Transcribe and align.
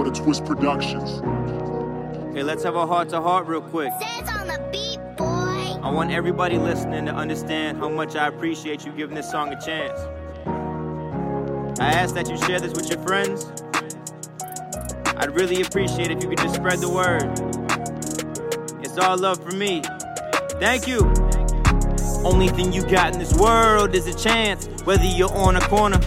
one 0.00 0.08
of 0.08 0.14
Twist 0.14 0.46
Productions. 0.46 1.20
Okay, 2.30 2.42
let's 2.42 2.64
have 2.64 2.74
a 2.74 2.86
heart 2.86 3.10
to 3.10 3.20
heart 3.20 3.46
real 3.46 3.60
quick. 3.60 3.92
Says 4.00 4.30
on 4.30 4.46
the 4.46 4.58
beat, 4.72 4.98
boy. 5.18 5.26
I 5.86 5.90
want 5.90 6.10
everybody 6.10 6.56
listening 6.56 7.04
to 7.04 7.14
understand 7.14 7.76
how 7.76 7.90
much 7.90 8.16
I 8.16 8.28
appreciate 8.28 8.86
you 8.86 8.92
giving 8.92 9.14
this 9.14 9.30
song 9.30 9.52
a 9.52 9.60
chance. 9.60 10.00
I 11.78 11.92
ask 11.92 12.14
that 12.14 12.30
you 12.30 12.38
share 12.38 12.60
this 12.60 12.72
with 12.72 12.88
your 12.88 12.98
friends. 13.06 13.52
I'd 15.18 15.34
really 15.34 15.60
appreciate 15.60 16.10
if 16.10 16.22
you 16.22 16.30
could 16.30 16.38
just 16.38 16.54
spread 16.54 16.78
the 16.78 16.88
word. 16.88 17.24
It's 18.82 18.96
all 18.96 19.18
love 19.18 19.44
for 19.44 19.54
me. 19.54 19.82
Thank 20.60 20.88
you. 20.88 21.29
Only 22.24 22.48
thing 22.48 22.70
you 22.70 22.82
got 22.82 23.14
in 23.14 23.18
this 23.18 23.32
world 23.34 23.94
is 23.94 24.06
a 24.06 24.14
chance. 24.14 24.68
Whether 24.84 25.04
you're 25.04 25.32
on 25.34 25.56
a 25.56 25.60
corner 25.60 25.98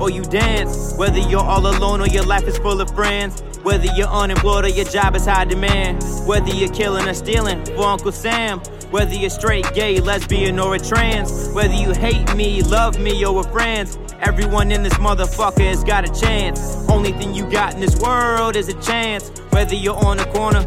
or 0.00 0.08
you 0.08 0.22
dance, 0.22 0.94
whether 0.96 1.18
you're 1.18 1.42
all 1.42 1.66
alone 1.66 2.00
or 2.00 2.06
your 2.06 2.24
life 2.24 2.44
is 2.44 2.56
full 2.56 2.80
of 2.80 2.90
friends. 2.94 3.42
Whether 3.62 3.92
you're 3.94 4.08
unemployed 4.08 4.64
or 4.64 4.68
your 4.68 4.86
job 4.86 5.14
is 5.14 5.26
high 5.26 5.44
demand. 5.44 6.02
Whether 6.26 6.54
you're 6.54 6.72
killing 6.72 7.06
or 7.06 7.12
stealing 7.12 7.64
for 7.66 7.84
Uncle 7.84 8.12
Sam. 8.12 8.60
Whether 8.90 9.14
you're 9.14 9.28
straight, 9.28 9.66
gay, 9.74 10.00
lesbian, 10.00 10.58
or 10.58 10.74
a 10.74 10.78
trans. 10.78 11.50
Whether 11.50 11.74
you 11.74 11.92
hate 11.92 12.34
me, 12.34 12.62
love 12.62 12.98
me, 12.98 13.22
or 13.26 13.34
we're 13.34 13.42
friends. 13.42 13.98
Everyone 14.20 14.72
in 14.72 14.82
this 14.82 14.94
motherfucker 14.94 15.68
has 15.68 15.84
got 15.84 16.08
a 16.08 16.20
chance. 16.20 16.88
Only 16.88 17.12
thing 17.12 17.34
you 17.34 17.48
got 17.50 17.74
in 17.74 17.80
this 17.80 18.00
world 18.00 18.56
is 18.56 18.68
a 18.68 18.80
chance. 18.80 19.28
Whether 19.50 19.74
you're 19.74 20.02
on 20.02 20.18
a 20.18 20.24
corner 20.32 20.64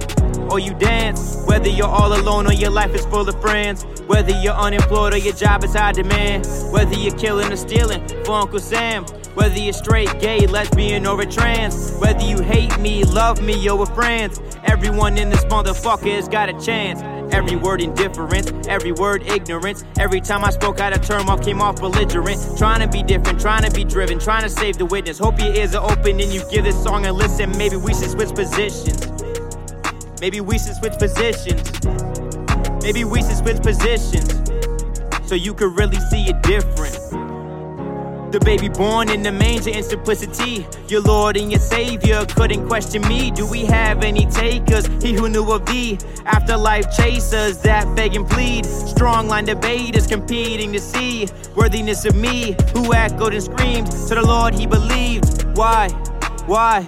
or 0.51 0.59
you 0.59 0.73
dance. 0.73 1.43
Whether 1.45 1.69
you're 1.69 1.87
all 1.87 2.13
alone 2.13 2.45
or 2.45 2.53
your 2.53 2.69
life 2.69 2.93
is 2.93 3.05
full 3.05 3.27
of 3.27 3.41
friends. 3.41 3.85
Whether 4.05 4.37
you're 4.41 4.53
unemployed 4.53 5.13
or 5.13 5.17
your 5.17 5.33
job 5.33 5.63
is 5.63 5.73
high 5.73 5.93
demand. 5.93 6.45
Whether 6.71 6.95
you're 6.95 7.17
killing 7.17 7.51
or 7.51 7.55
stealing 7.55 8.05
for 8.25 8.33
Uncle 8.33 8.59
Sam. 8.59 9.05
Whether 9.33 9.59
you're 9.59 9.73
straight, 9.73 10.19
gay, 10.19 10.45
lesbian, 10.45 11.07
or 11.07 11.19
a 11.21 11.25
trans. 11.25 11.95
Whether 11.97 12.23
you 12.23 12.41
hate 12.41 12.77
me, 12.79 13.05
love 13.05 13.41
me, 13.41 13.69
or 13.69 13.77
we're 13.77 13.85
friends. 13.85 14.41
Everyone 14.65 15.17
in 15.17 15.29
this 15.29 15.45
motherfucker 15.45 16.13
has 16.15 16.27
got 16.27 16.49
a 16.49 16.59
chance. 16.59 17.01
Every 17.33 17.55
word 17.55 17.81
indifference, 17.81 18.51
every 18.67 18.91
word 18.91 19.23
ignorance. 19.23 19.85
Every 19.97 20.19
time 20.19 20.43
I 20.43 20.49
spoke 20.49 20.81
out 20.81 20.93
a 20.93 20.99
term, 20.99 21.29
I 21.29 21.37
came 21.37 21.61
off 21.61 21.77
belligerent. 21.77 22.57
Trying 22.57 22.81
to 22.81 22.89
be 22.89 23.03
different, 23.03 23.39
trying 23.39 23.63
to 23.63 23.71
be 23.71 23.85
driven, 23.85 24.19
trying 24.19 24.43
to 24.43 24.49
save 24.49 24.77
the 24.77 24.85
witness. 24.85 25.17
Hope 25.17 25.39
your 25.39 25.53
ears 25.53 25.75
are 25.75 25.89
open 25.89 26.19
and 26.19 26.33
you 26.33 26.43
give 26.51 26.65
this 26.65 26.83
song 26.83 27.05
a 27.05 27.13
listen. 27.13 27.57
Maybe 27.57 27.77
we 27.77 27.93
should 27.93 28.09
switch 28.09 28.35
positions. 28.35 29.20
Maybe 30.21 30.39
we 30.39 30.59
should 30.59 30.75
switch 30.75 30.99
positions. 30.99 31.83
Maybe 32.83 33.03
we 33.03 33.23
should 33.23 33.37
switch 33.37 33.57
positions. 33.57 34.29
So 35.27 35.33
you 35.33 35.55
could 35.55 35.75
really 35.75 35.99
see 36.11 36.29
it 36.29 36.43
different. 36.43 36.93
The 38.31 38.39
baby 38.45 38.69
born 38.69 39.09
in 39.09 39.23
the 39.23 39.31
manger 39.31 39.71
in 39.71 39.81
simplicity. 39.81 40.67
Your 40.87 41.01
Lord 41.01 41.37
and 41.37 41.51
your 41.51 41.59
Savior 41.59 42.23
couldn't 42.27 42.67
question 42.67 43.01
me. 43.07 43.31
Do 43.31 43.47
we 43.47 43.65
have 43.65 44.03
any 44.03 44.27
takers? 44.27 44.85
He 45.01 45.13
who 45.13 45.27
knew 45.27 45.51
of 45.51 45.65
thee. 45.65 45.97
Afterlife 46.27 46.95
chasers 46.95 47.57
that 47.63 47.95
beg 47.95 48.15
and 48.15 48.29
plead. 48.29 48.67
Strong 48.67 49.27
line 49.27 49.45
debaters 49.45 50.05
competing 50.05 50.71
to 50.73 50.79
see 50.79 51.29
worthiness 51.55 52.05
of 52.05 52.15
me. 52.15 52.55
Who 52.75 52.93
echoed 52.93 53.33
and 53.33 53.43
screamed 53.43 53.89
to 53.89 54.13
the 54.13 54.21
Lord 54.21 54.53
he 54.53 54.67
believed. 54.67 55.57
Why? 55.57 55.89
Why? 56.45 56.83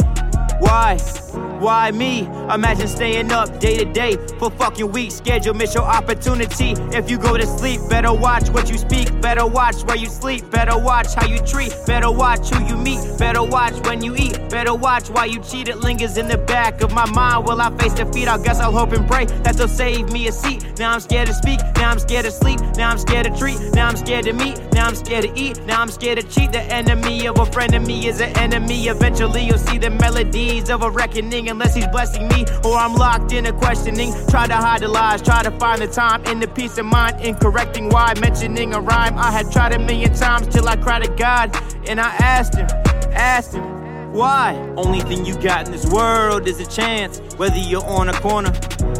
Why? 0.59 0.99
Why 1.33 1.91
me? 1.91 2.27
Imagine 2.53 2.87
staying 2.87 3.31
up 3.31 3.59
day 3.59 3.77
to 3.77 3.85
day 3.85 4.17
for 4.37 4.51
fucking 4.51 4.91
weeks. 4.91 5.15
Schedule 5.15 5.53
miss 5.53 5.73
your 5.73 5.83
opportunity. 5.83 6.71
If 6.95 7.09
you 7.09 7.17
go 7.17 7.37
to 7.37 7.47
sleep, 7.47 7.81
better 7.89 8.13
watch 8.13 8.49
what 8.49 8.69
you 8.69 8.77
speak. 8.77 9.21
Better 9.21 9.47
watch 9.47 9.83
where 9.83 9.97
you 9.97 10.07
sleep. 10.07 10.49
Better 10.51 10.77
watch 10.77 11.13
how 11.15 11.25
you 11.25 11.39
treat. 11.39 11.73
Better 11.87 12.11
watch 12.11 12.49
who 12.49 12.63
you 12.65 12.75
meet. 12.75 12.99
Better 13.17 13.43
watch 13.43 13.73
when 13.87 14.03
you 14.03 14.15
eat. 14.15 14.37
Better 14.49 14.75
watch 14.75 15.09
why 15.09 15.25
you 15.25 15.39
cheat. 15.39 15.69
It 15.69 15.77
lingers 15.77 16.17
in 16.17 16.27
the 16.27 16.37
back 16.37 16.81
of 16.81 16.91
my 16.93 17.09
mind. 17.11 17.47
Will 17.47 17.61
I 17.61 17.75
face 17.77 17.93
defeat? 17.93 18.27
I 18.27 18.37
guess 18.43 18.59
I'll 18.59 18.71
hope 18.71 18.91
and 18.91 19.07
pray 19.07 19.25
that 19.25 19.55
they'll 19.55 19.67
save 19.67 20.11
me 20.11 20.27
a 20.27 20.31
seat. 20.31 20.77
Now 20.77 20.91
I'm 20.91 20.99
scared 20.99 21.27
to 21.27 21.33
speak. 21.33 21.59
Now 21.75 21.91
I'm 21.91 21.99
scared 21.99 22.25
to 22.25 22.31
sleep. 22.31 22.59
Now 22.75 22.89
I'm 22.91 22.97
scared 22.97 23.25
to 23.25 23.37
treat. 23.37 23.59
Now 23.73 23.87
I'm 23.87 23.97
scared 23.97 24.25
to 24.25 24.33
meet. 24.33 24.59
Now 24.73 24.87
I'm 24.87 24.95
scared 24.95 25.23
to 25.23 25.39
eat. 25.39 25.63
Now 25.65 25.81
I'm 25.81 25.89
scared 25.89 26.19
to 26.19 26.27
cheat. 26.27 26.51
The 26.51 26.61
enemy 26.61 27.25
of 27.25 27.39
a 27.39 27.45
friend 27.45 27.73
of 27.73 27.87
me 27.87 28.07
is 28.07 28.19
an 28.19 28.37
enemy. 28.37 28.87
Eventually 28.87 29.45
you'll 29.45 29.57
see 29.57 29.77
the 29.77 29.89
melodies 29.89 30.69
of 30.69 30.83
a 30.83 30.89
reckoning 30.89 31.22
unless 31.31 31.73
he's 31.75 31.87
blessing 31.87 32.27
me 32.27 32.45
or 32.65 32.75
I'm 32.75 32.95
locked 32.95 33.31
in 33.31 33.45
a 33.45 33.53
questioning. 33.53 34.13
Try 34.27 34.47
to 34.47 34.55
hide 34.55 34.81
the 34.81 34.87
lies, 34.87 35.21
try 35.21 35.43
to 35.43 35.51
find 35.51 35.81
the 35.81 35.87
time 35.87 36.23
in 36.25 36.39
the 36.39 36.47
peace 36.47 36.77
of 36.77 36.85
mind 36.85 37.21
in 37.21 37.35
correcting 37.35 37.89
why. 37.89 38.13
Mentioning 38.19 38.73
a 38.73 38.81
rhyme 38.81 39.17
I 39.17 39.31
had 39.31 39.51
tried 39.51 39.73
a 39.73 39.79
million 39.79 40.13
times 40.13 40.47
till 40.47 40.67
I 40.67 40.75
cried 40.75 41.03
to 41.03 41.09
God 41.11 41.55
and 41.87 41.99
I 41.99 42.09
asked 42.15 42.55
him, 42.55 42.67
asked 43.13 43.53
him. 43.53 43.83
Why? 44.13 44.53
Only 44.77 44.99
thing 45.01 45.25
you 45.25 45.35
got 45.41 45.65
in 45.65 45.71
this 45.71 45.87
world 45.87 46.47
is 46.47 46.59
a 46.59 46.67
chance. 46.67 47.19
Whether 47.37 47.57
you're 47.57 47.85
on 47.85 48.09
a 48.09 48.13
corner 48.13 48.53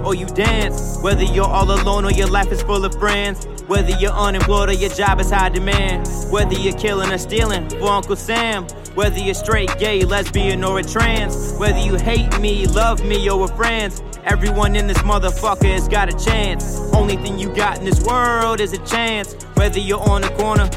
or 0.04 0.16
you 0.16 0.26
dance. 0.26 0.98
Whether 1.02 1.24
you're 1.24 1.46
all 1.46 1.70
alone 1.70 2.06
or 2.06 2.12
your 2.12 2.28
life 2.28 2.52
is 2.52 2.64
full 2.64 2.84
of 2.84 2.96
friends. 2.96 3.46
Whether 3.68 3.92
you're 3.92 4.12
unemployed 4.12 4.70
or 4.70 4.74
your 4.74 4.90
job 4.90 5.20
is 5.20 5.30
high 5.30 5.50
demand. 5.50 6.10
Whether 6.32 6.56
you're 6.56 6.78
killing 6.78 7.12
or 7.12 7.20
stealing 7.20 7.70
for 7.70 7.90
Uncle 7.90 8.16
Sam. 8.16 8.66
Whether 8.96 9.18
you're 9.18 9.34
straight, 9.34 9.76
gay, 9.80 10.06
lesbian, 10.06 10.64
or 10.64 10.78
a 10.78 10.84
trans. 10.84 11.54
Whether 11.58 11.80
you 11.80 11.96
hate 11.96 12.40
me, 12.40 12.68
love 12.68 13.04
me, 13.04 13.28
or 13.28 13.40
we're 13.40 13.48
friends. 13.48 14.04
Everyone 14.24 14.76
in 14.76 14.86
this 14.86 15.00
motherfucker 15.00 15.72
has 15.72 15.88
got 15.88 16.14
a 16.14 16.26
chance. 16.26 16.78
Only 16.94 17.18
thing 17.18 17.40
you 17.40 17.50
got 17.56 17.80
in 17.80 17.86
this 17.86 18.04
world 18.04 18.60
is 18.60 18.72
a 18.72 18.78
chance. 18.86 19.34
Whether 19.56 19.80
you're 19.80 20.00
on 20.00 20.24
a 20.24 20.30
corner 20.38 20.70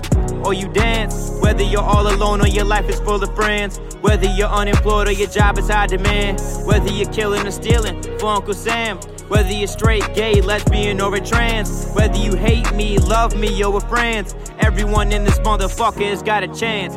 or 0.46 0.54
you 0.54 0.66
dance. 0.72 1.30
Whether 1.42 1.62
you're 1.62 1.82
all 1.82 2.08
alone 2.08 2.40
or 2.40 2.48
your 2.48 2.64
life 2.64 2.88
is 2.88 2.98
full 3.00 3.22
of 3.22 3.34
friends. 3.36 3.78
Whether 4.00 4.28
you're 4.28 4.48
unemployed 4.48 5.08
or 5.08 5.12
your 5.12 5.28
job 5.28 5.58
is 5.58 5.68
high 5.68 5.86
demand. 5.86 6.40
Whether 6.64 6.90
you're 6.90 7.12
killing 7.12 7.46
or 7.46 7.50
stealing 7.50 8.02
for 8.18 8.28
Uncle 8.28 8.54
Sam. 8.54 8.98
Whether 9.28 9.52
you're 9.52 9.68
straight, 9.68 10.14
gay, 10.14 10.40
lesbian, 10.40 11.02
or 11.02 11.14
a 11.14 11.20
trans. 11.20 11.92
Whether 11.92 12.16
you 12.16 12.34
hate 12.34 12.72
me, 12.74 12.96
love 12.98 13.36
me, 13.36 13.62
or 13.62 13.72
we're 13.72 13.80
friends. 13.80 14.34
Everyone 14.58 15.12
in 15.12 15.24
this 15.24 15.38
motherfucker 15.40 16.08
has 16.08 16.22
got 16.22 16.42
a 16.42 16.48
chance. 16.48 16.96